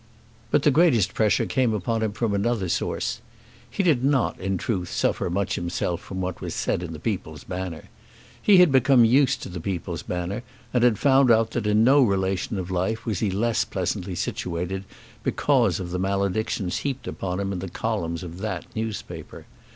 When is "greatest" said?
0.71-1.13